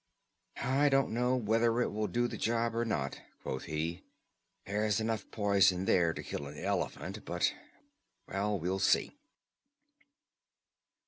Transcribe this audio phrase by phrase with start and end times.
[0.63, 4.01] "I don't know whether it will do the job or not," quoth he.
[4.65, 7.53] "There's enough poison there to kill an elephant, but
[8.27, 9.19] well, we'll see."